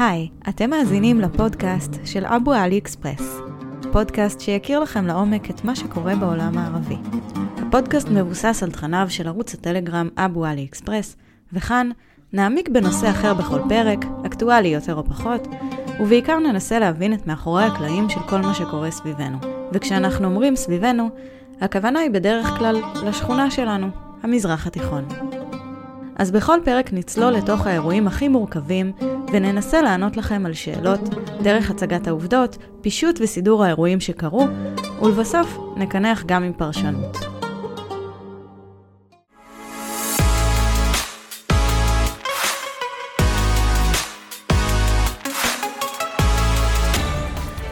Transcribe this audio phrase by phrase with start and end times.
[0.00, 3.36] היי, אתם מאזינים לפודקאסט של אבו עלי אקספרס,
[3.92, 6.96] פודקאסט שיכיר לכם לעומק את מה שקורה בעולם הערבי.
[7.56, 11.16] הפודקאסט מבוסס על תכניו של ערוץ הטלגרם אבו עלי אקספרס,
[11.52, 11.90] וכאן
[12.32, 15.48] נעמיק בנושא אחר בכל פרק, אקטואלי יותר או פחות,
[16.00, 19.38] ובעיקר ננסה להבין את מאחורי הקלעים של כל מה שקורה סביבנו.
[19.72, 21.10] וכשאנחנו אומרים סביבנו,
[21.60, 23.88] הכוונה היא בדרך כלל לשכונה שלנו,
[24.22, 25.04] המזרח התיכון.
[26.20, 28.92] אז בכל פרק נצלול לתוך האירועים הכי מורכבים,
[29.32, 31.00] וננסה לענות לכם על שאלות
[31.42, 34.46] דרך הצגת העובדות, פישוט וסידור האירועים שקרו,
[35.02, 37.16] ולבסוף נקנח גם עם פרשנות.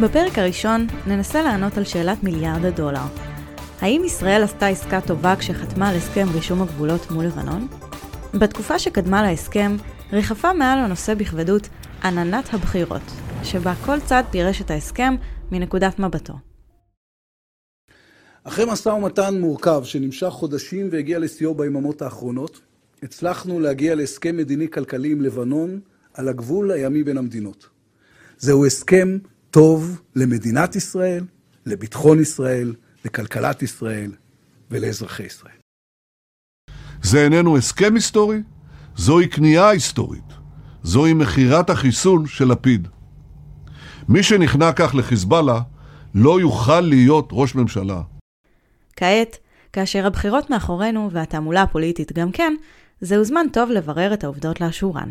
[0.00, 3.06] בפרק הראשון ננסה לענות על שאלת מיליארד הדולר.
[3.80, 7.87] האם ישראל עשתה עסקה טובה כשחתמה על הסכם רישום הגבולות מול לבנון?
[8.34, 9.76] בתקופה שקדמה להסכם,
[10.12, 11.68] ריחפה מעל הנושא בכבדות
[12.04, 13.02] עננת הבחירות,
[13.42, 15.14] שבה כל צד פירש את ההסכם
[15.50, 16.34] מנקודת מבטו.
[18.44, 22.60] אחרי משא ומתן מורכב שנמשך חודשים והגיע לשיאו ביממות האחרונות,
[23.02, 25.80] הצלחנו להגיע להסכם מדיני-כלכלי עם לבנון
[26.14, 27.68] על הגבול הימי בין המדינות.
[28.38, 29.18] זהו הסכם
[29.50, 31.24] טוב למדינת ישראל,
[31.66, 34.12] לביטחון ישראל, לכלכלת ישראל
[34.70, 35.57] ולאזרחי ישראל.
[37.02, 38.38] זה איננו הסכם היסטורי,
[38.96, 40.28] זוהי כניעה היסטורית.
[40.82, 42.88] זוהי מכירת החיסול של לפיד.
[44.08, 45.60] מי שנכנע כך לחיזבאללה
[46.14, 48.00] לא יוכל להיות ראש ממשלה.
[48.96, 49.36] כעת,
[49.72, 52.54] כאשר הבחירות מאחורינו והתעמולה הפוליטית גם כן,
[53.00, 55.10] זהו זמן טוב לברר את העובדות לאשורן.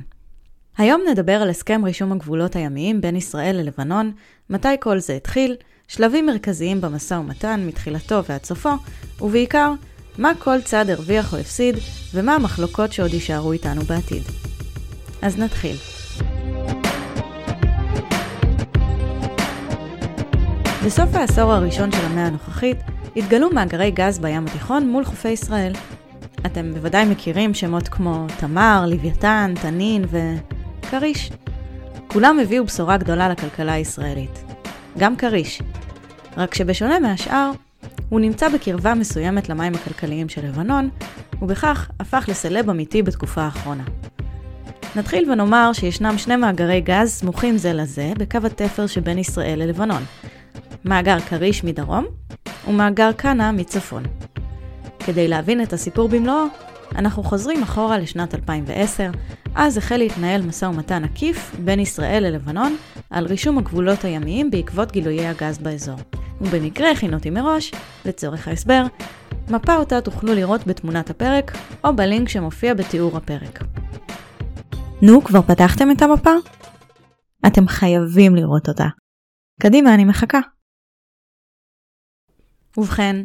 [0.78, 4.12] היום נדבר על הסכם רישום הגבולות הימיים בין ישראל ללבנון,
[4.50, 5.56] מתי כל זה התחיל,
[5.88, 8.74] שלבים מרכזיים במשא ומתן מתחילתו ועד סופו,
[9.22, 9.74] ובעיקר,
[10.18, 11.76] מה כל צד הרוויח או הפסיד,
[12.14, 14.24] ומה המחלוקות שעוד יישארו איתנו בעתיד.
[15.22, 15.76] אז נתחיל.
[20.86, 22.78] בסוף העשור הראשון של המאה הנוכחית,
[23.16, 25.74] התגלו מאגרי גז בים התיכון מול חופי ישראל.
[26.46, 31.32] אתם בוודאי מכירים שמות כמו תמר, לוויתן, תנין וכריש.
[32.08, 34.44] כולם הביאו בשורה גדולה לכלכלה הישראלית.
[34.98, 35.62] גם כריש.
[36.38, 37.52] רק שבשונה מהשאר,
[38.10, 40.90] הוא נמצא בקרבה מסוימת למים הכלכליים של לבנון,
[41.42, 43.84] ובכך הפך לסלב אמיתי בתקופה האחרונה.
[44.96, 50.04] נתחיל ונאמר שישנם שני מאגרי גז סמוכים זה לזה בקו התפר שבין ישראל ללבנון.
[50.86, 52.06] מאגר כריש מדרום
[52.68, 54.04] ומאגר קאנה מצפון.
[55.00, 56.46] כדי להבין את הסיפור במלואו,
[56.96, 59.12] אנחנו חוזרים אחורה לשנת 2010,
[59.60, 62.78] אז החל להתנהל משא ומתן עקיף בין ישראל ללבנון
[63.10, 66.00] על רישום הגבולות הימיים בעקבות גילויי הגז באזור.
[66.42, 67.72] ובמקרה הכינותי מראש,
[68.06, 68.84] לצורך ההסבר,
[69.50, 71.52] מפה אותה תוכלו לראות בתמונת הפרק,
[71.84, 73.60] או בלינק שמופיע בתיאור הפרק.
[75.02, 76.34] נו, כבר פתחתם את המפה?
[77.48, 78.88] אתם חייבים לראות אותה.
[79.62, 80.40] קדימה, אני מחכה.
[82.78, 83.16] ובכן,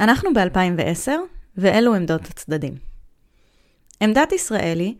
[0.00, 1.10] אנחנו ב-2010,
[1.56, 2.74] ואלו עמדות הצדדים.
[4.00, 4.94] עמדת ישראל היא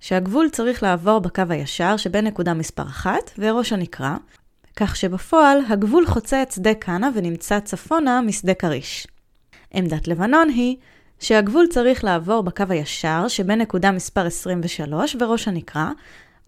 [0.00, 4.16] שהגבול צריך לעבור בקו הישר שבין נקודה מספר 1 וראש הנקרה,
[4.76, 9.06] כך שבפועל הגבול חוצה את שדה קאנה ונמצא צפונה משדה כריש.
[9.74, 10.76] עמדת לבנון היא
[11.18, 15.92] שהגבול צריך לעבור בקו הישר שבין נקודה מספר 23 וראש הנקרה,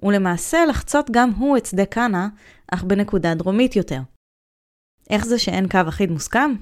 [0.02, 2.28] ולמעשה לחצות גם הוא את שדה קאנה,
[2.68, 4.00] אך בנקודה דרומית יותר.
[5.10, 6.54] איך זה שאין קו אחיד מוסכם?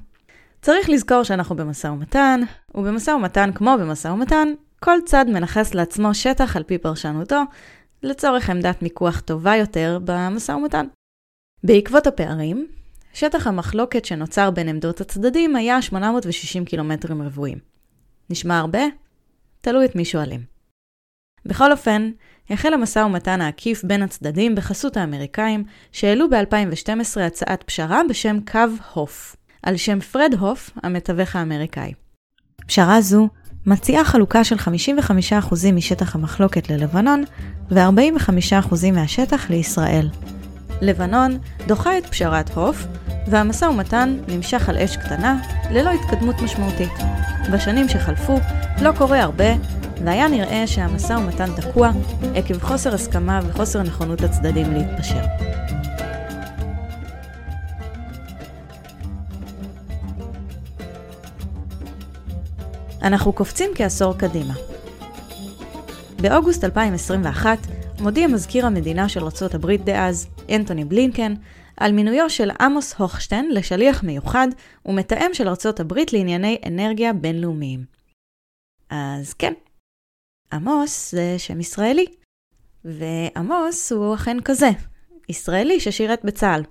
[0.62, 2.40] צריך לזכור שאנחנו במשא ומתן,
[2.74, 4.48] ובמשא ומתן כמו במשא ומתן,
[4.84, 7.42] כל צד מנכס לעצמו שטח על פי פרשנותו,
[8.02, 10.86] לצורך עמדת מיקוח טובה יותר במשא ומתן.
[11.64, 12.66] בעקבות הפערים,
[13.12, 17.58] שטח המחלוקת שנוצר בין עמדות הצדדים היה 860 קילומטרים רבועים.
[18.30, 18.82] נשמע הרבה?
[19.60, 20.44] תלוי את מי שואלים.
[21.46, 22.10] בכל אופן,
[22.50, 28.58] החל המשא ומתן העקיף בין הצדדים בחסות האמריקאים, שהעלו ב-2012 הצעת פשרה בשם קו
[28.92, 31.93] הוף, על שם פרד הוף, המתווך האמריקאי.
[32.66, 33.28] פשרה זו
[33.66, 37.24] מציעה חלוקה של 55% משטח המחלוקת ללבנון
[37.70, 40.08] ו-45% מהשטח לישראל.
[40.80, 42.86] לבנון דוחה את פשרת הוף,
[43.26, 46.92] והמשא ומתן נמשך על אש קטנה, ללא התקדמות משמעותית.
[47.52, 48.38] בשנים שחלפו
[48.82, 49.54] לא קורה הרבה,
[50.04, 51.90] והיה נראה שהמשא ומתן תקוע
[52.34, 55.50] עקב חוסר הסכמה וחוסר נכונות הצדדים להתפשר.
[63.02, 64.55] אנחנו קופצים כעשור קדימה.
[66.23, 67.58] באוגוסט 2021
[68.00, 71.35] מודיע מזכיר המדינה של ארה"ב דאז, אנטוני בלינקן,
[71.76, 74.49] על מינויו של עמוס הוכשטיין לשליח מיוחד
[74.87, 77.85] ומתאם של ארצות הברית לענייני אנרגיה בינלאומיים.
[78.91, 79.53] אז כן,
[80.53, 82.06] עמוס זה שם ישראלי.
[82.85, 84.70] ועמוס הוא אכן כזה,
[85.29, 86.62] ישראלי ששירת בצה"ל.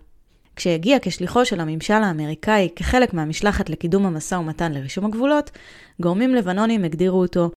[0.60, 5.52] כשהגיע כשליחו של הממשל האמריקאי כחלק מהמשלחת לקידום המשא ומתן לרישום הגבולות,
[6.02, 7.52] גורמים לבנונים הגדירו אותו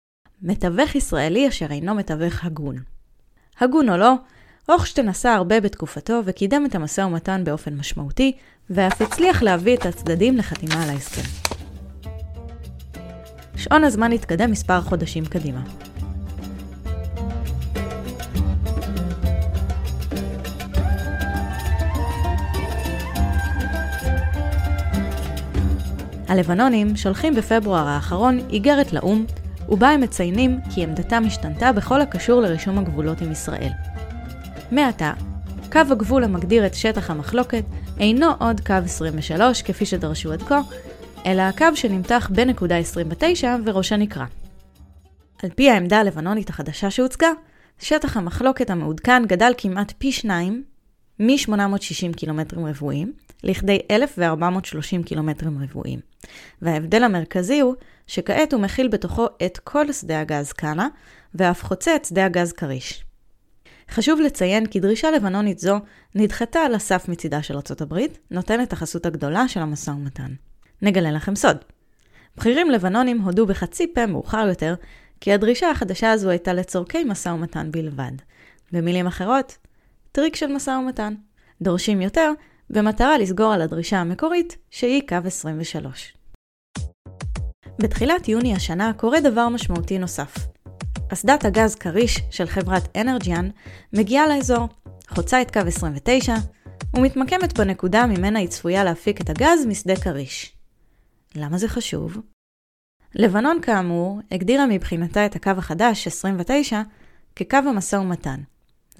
[0.42, 2.76] מתווך ישראלי אשר אינו מתווך הגון.
[3.60, 4.14] הגון או לא,
[4.66, 8.32] הוכשטיין עשה הרבה בתקופתו וקידם את המשא ומתן באופן משמעותי,
[8.70, 11.50] ואף הצליח להביא את הצדדים לחתימה על ההסכם.
[13.56, 15.89] שעון הזמן התקדם מספר חודשים קדימה.
[26.30, 29.24] הלבנונים שולחים בפברואר האחרון איגרת לאו"ם,
[29.68, 33.70] ובה הם מציינים כי עמדתם השתנתה בכל הקשור לרישום הגבולות עם ישראל.
[34.70, 35.12] מעתה,
[35.72, 37.64] קו הגבול המגדיר את שטח המחלוקת
[38.00, 40.60] אינו עוד קו 23 כפי שדרשו עד כה,
[41.26, 44.24] אלא הקו שנמתח בנקודה 29 וראשה נקרא.
[45.42, 47.30] על פי העמדה הלבנונית החדשה שהוצגה,
[47.78, 50.62] שטח המחלוקת המעודכן גדל כמעט פי שניים,
[51.18, 53.12] מ-860 קילומטרים רבועים,
[53.44, 56.00] לכדי 1,430 קילומטרים רבועים.
[56.62, 57.74] וההבדל המרכזי הוא
[58.06, 60.88] שכעת הוא מכיל בתוכו את כל שדה הגז קאנה,
[61.34, 63.04] ואף חוצה את שדה הגז כריש.
[63.90, 65.78] חשוב לציין כי דרישה לבנונית זו
[66.14, 70.34] נדחתה על הסף מצידה של ארצות הברית, נותנת החסות הגדולה של המשא ומתן.
[70.82, 71.56] נגלה לכם סוד.
[72.36, 74.74] בכירים לבנונים הודו בחצי פה מאוחר יותר,
[75.20, 78.12] כי הדרישה החדשה הזו הייתה לצורכי משא ומתן בלבד.
[78.72, 79.58] במילים אחרות,
[80.12, 81.14] טריק של משא ומתן.
[81.62, 82.32] דורשים יותר,
[82.72, 86.16] במטרה לסגור על הדרישה המקורית, שהיא קו 23.
[87.78, 90.34] בתחילת יוני השנה קורה דבר משמעותי נוסף.
[91.12, 93.50] אסדת הגז כריש של חברת אנרג'יאן
[93.92, 94.68] מגיעה לאזור,
[95.08, 96.34] חוצה את קו 29,
[96.96, 100.56] ומתמקמת בנקודה ממנה היא צפויה להפיק את הגז משדה כריש.
[101.34, 102.18] למה זה חשוב?
[103.14, 106.82] לבנון כאמור הגדירה מבחינתה את הקו החדש, 29,
[107.36, 108.40] כקו המשא ומתן,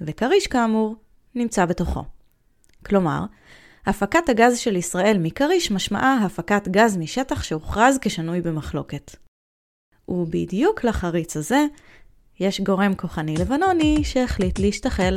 [0.01, 0.95] וכריש כאמור
[1.35, 2.03] נמצא בתוכו.
[2.85, 3.25] כלומר,
[3.85, 9.15] הפקת הגז של ישראל מכריש משמעה הפקת גז משטח שהוכרז כשנוי במחלוקת.
[10.07, 11.65] ובדיוק לחריץ הזה,
[12.39, 15.15] יש גורם כוחני לבנוני שהחליט להשתחל.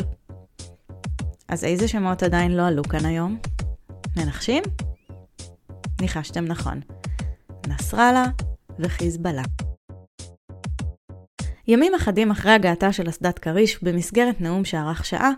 [1.48, 3.38] אז איזה שמות עדיין לא עלו כאן היום?
[4.16, 4.62] מנחשים?
[6.00, 6.80] ניחשתם נכון.
[7.66, 8.26] נסראללה
[8.78, 9.42] וחיזבאללה.
[11.68, 15.30] ימים אחדים אחרי הגעתה של אסדת כריש, במסגרת נאום שארך שעה,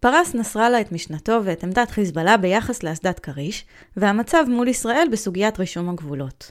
[0.00, 3.64] פרס נסראללה את משנתו ואת עמדת חיזבאללה ביחס לאסדת כריש,
[3.96, 6.50] והמצב מול ישראל בסוגיית רישום הגבולות.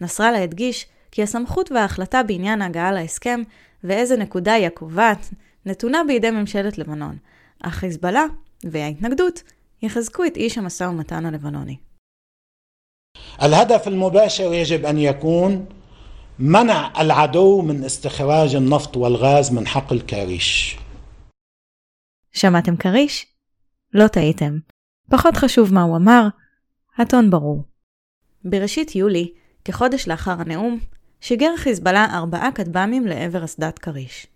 [0.00, 3.42] נסראללה הדגיש כי הסמכות וההחלטה בעניין ההגעה להסכם
[3.84, 5.28] ואיזה נקודה היא הקובעת,
[5.66, 7.16] נתונה בידי ממשלת לבנון,
[7.62, 8.24] אך חיזבאללה
[8.64, 9.42] וההתנגדות
[9.82, 11.76] יחזקו את איש המשא ומתן הלבנוני.
[13.42, 15.66] الهدف المباشر يجب ان يكون
[16.38, 20.76] منع العدو من استخراج النفط والغاز من حقل كاريش.
[22.37, 23.25] שמעתם כריש?
[23.93, 24.57] לא טעיתם.
[25.09, 26.27] פחות חשוב מה הוא אמר,
[26.97, 27.63] הטון ברור.
[28.43, 29.33] בראשית יולי,
[29.65, 30.79] כחודש לאחר הנאום,
[31.21, 34.27] שיגר חיזבאללה ארבעה כטב"מים לעבר אסדת כריש.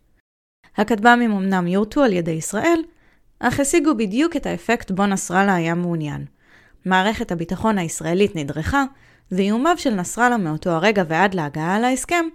[0.78, 2.80] הכטב"מים אמנם יורטו על ידי ישראל,
[3.40, 6.26] אך השיגו בדיוק את האפקט בו נסראללה היה מעוניין.
[6.86, 8.84] מערכת הביטחון הישראלית נדרכה,
[9.32, 12.26] ואיומיו של נסראללה מאותו הרגע ועד להגעה להסכם,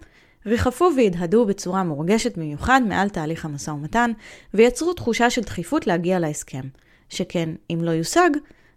[0.47, 4.11] ריחפו והדהדו בצורה מורגשת במיוחד מעל תהליך המשא ומתן,
[4.55, 6.63] ויצרו תחושה של דחיפות להגיע להסכם,
[7.09, 8.31] שכן, אם לא יושג,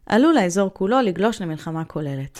[0.06, 2.40] עלול האזור כולו לגלוש למלחמה כוללת.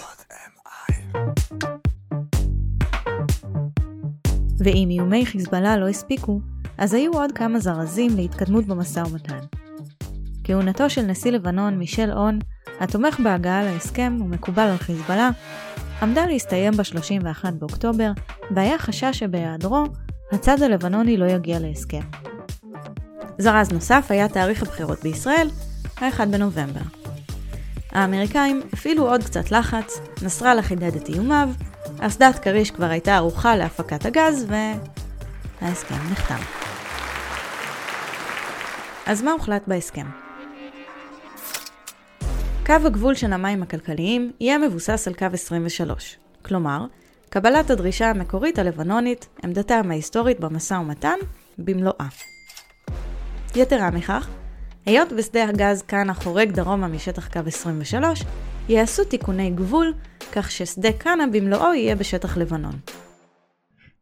[4.58, 6.40] ואם איומי חיזבאללה לא הספיקו,
[6.78, 9.40] אז היו עוד כמה זרזים להתקדמות במשא ומתן.
[10.44, 12.40] כהונתו של נשיא לבנון מישל און,
[12.80, 15.30] התומך בהגעה להסכם ומקובל על חיזבאללה,
[16.02, 18.12] עמדה להסתיים ב-31 באוקטובר,
[18.52, 19.84] והיה חשש שבהיעדרו,
[20.32, 22.02] הצד הלבנוני לא יגיע להסכם.
[23.38, 25.50] זרז נוסף היה תאריך הבחירות בישראל,
[26.02, 26.82] ה-1 בנובמבר.
[27.92, 31.50] האמריקאים הפעילו עוד קצת לחץ, נסראללה חידד את איומיו,
[32.00, 34.46] אסדת כריש כבר הייתה ערוכה להפקת הגז,
[35.62, 36.40] וההסכם נחתם.
[39.06, 40.29] אז מה הוחלט בהסכם?
[42.70, 46.86] קו הגבול של המים הכלכליים יהיה מבוסס על קו 23, כלומר,
[47.30, 51.16] קבלת הדרישה המקורית הלבנונית, עמדתם ההיסטורית במשא ומתן,
[51.58, 52.08] במלואה.
[53.56, 54.28] יתרה מכך,
[54.86, 58.24] היות ושדה הגז כאן החורג דרומה משטח קו 23,
[58.70, 59.94] יעשו תיקוני גבול,
[60.32, 62.76] כך ששדה קאנה במלואו יהיה בשטח לבנון.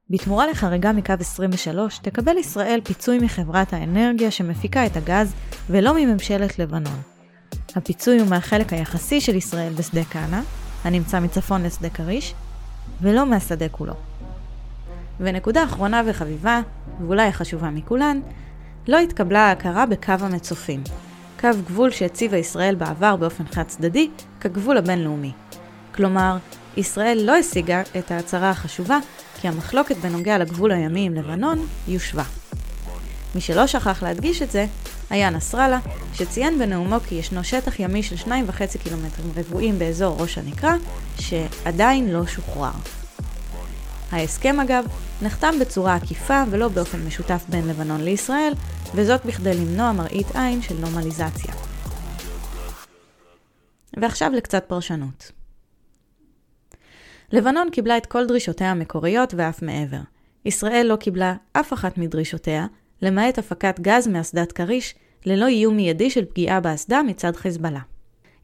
[0.10, 5.34] בתמורה לחריגה מקו 23, תקבל ישראל פיצוי מחברת האנרגיה שמפיקה את הגז,
[5.70, 7.17] ולא מממשלת לבנון.
[7.78, 10.42] הפיצוי הוא מהחלק היחסי של ישראל בשדה כנא,
[10.84, 12.34] הנמצא מצפון לשדה כריש,
[13.02, 13.94] ולא מהשדה כולו.
[15.20, 16.62] ונקודה אחרונה וחביבה,
[17.02, 18.20] ואולי החשובה מכולן,
[18.88, 20.84] לא התקבלה ההכרה בקו המצופים,
[21.40, 25.32] קו גבול שהציבה ישראל בעבר באופן חד צדדי כגבול הבינלאומי.
[25.96, 26.38] כלומר,
[26.78, 29.00] ישראל לא השיגה את ההצהרה החשובה
[29.42, 32.24] כי המחלוקת בנוגע לגבול הימי עם לבנון יושבה.
[33.36, 34.66] מי שלא שכח להדגיש את זה,
[35.10, 35.80] היה נסראללה,
[36.14, 40.76] שציין בנאומו כי ישנו שטח ימי של 2.5 קילומטרים רבועים באזור ראש הנקרה,
[41.20, 42.72] שעדיין לא שוחרר.
[44.12, 44.86] ההסכם אגב
[45.22, 48.54] נחתם בצורה עקיפה ולא באופן משותף בין לבנון לישראל,
[48.96, 51.54] וזאת בכדי למנוע מראית עין של נורמליזציה.
[53.98, 55.32] ועכשיו לקצת פרשנות.
[57.32, 60.02] לבנון קיבלה את כל דרישותיה המקוריות ואף מעבר.
[60.46, 62.66] ישראל לא קיבלה אף אחת מדרישותיה,
[63.02, 67.80] למעט הפקת גז מאסדת כריש, ללא איום מיידי של פגיעה באסדה מצד חיזבאללה.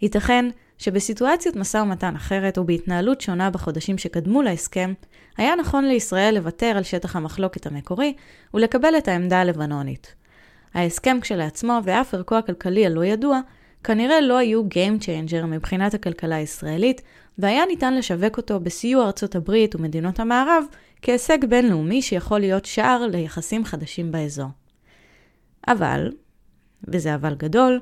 [0.02, 0.46] ייתכן
[0.78, 4.94] שבסיטואציות משא ומתן אחרת ובהתנהלות שונה בחודשים שקדמו להסכם,
[5.38, 8.14] היה נכון לישראל לוותר על שטח המחלוקת המקורי
[8.54, 10.16] ולקבל את העמדה הלבנונית.
[10.74, 13.40] ההסכם כשלעצמו ואף ערכו הכלכלי הלא ידוע,
[13.84, 17.02] כנראה לא היו Game Changer מבחינת הכלכלה הישראלית,
[17.38, 20.64] והיה ניתן לשווק אותו בסיוע ארצות הברית ומדינות המערב
[21.04, 24.50] כהישג בינלאומי שיכול להיות שער ליחסים חדשים באזור.
[25.68, 26.12] אבל,
[26.88, 27.80] וזה אבל גדול,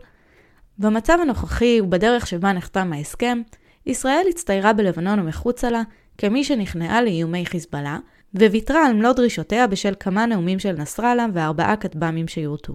[0.77, 3.41] במצב הנוכחי ובדרך שבה נחתם ההסכם,
[3.85, 5.81] ישראל הצטיירה בלבנון ומחוצה לה
[6.17, 7.97] כמי שנכנעה לאיומי חיזבאללה,
[8.35, 12.73] וויתרה על מלוא דרישותיה בשל כמה נאומים של נסראללה וארבעה כטב"מים שיורטו.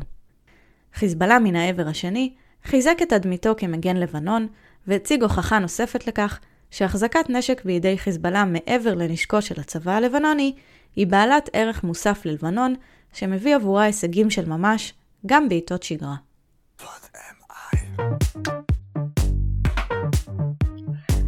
[0.94, 2.34] חיזבאללה מן העבר השני
[2.64, 4.46] חיזק את תדמיתו כמגן לבנון,
[4.86, 6.40] והציג הוכחה נוספת לכך
[6.76, 10.54] שהחזקת נשק בידי חיזבאללה מעבר לנשקו של הצבא הלבנוני,
[10.96, 12.74] היא בעלת ערך מוסף ללבנון,
[13.12, 14.94] שמביא עבורה הישגים של ממש,
[15.26, 16.14] גם בעיתות שגרה.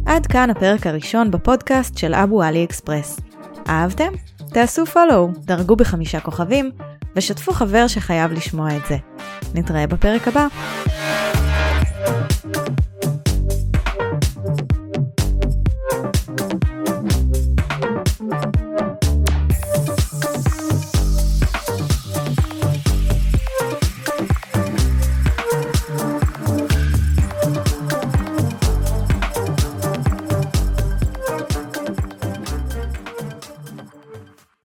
[0.05, 3.19] עד כאן הפרק הראשון בפודקאסט של אבו עלי אקספרס.
[3.69, 4.13] אהבתם?
[4.53, 6.71] תעשו פולו, דרגו בחמישה כוכבים,
[7.15, 8.97] ושתפו חבר שחייב לשמוע את זה.
[9.53, 10.47] נתראה בפרק הבא.